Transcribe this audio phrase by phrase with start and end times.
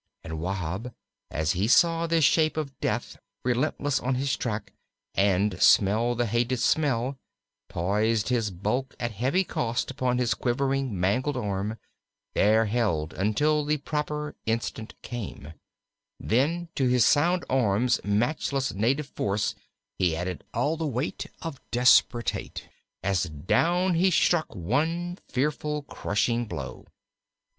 [0.23, 0.95] And Wahb,
[1.29, 4.73] as he saw this shape of Death relentless on his track,
[5.13, 7.19] and smelled the hated smell,
[7.69, 11.77] poised his bulk at heavy cost upon his quivering, mangled arm,
[12.33, 15.53] there held until the proper instant came,
[16.19, 19.53] then to his sound arm's matchless native force
[19.99, 22.67] he added all the weight of desperate hate
[23.03, 26.87] as down he struck one fearful, crushing blow.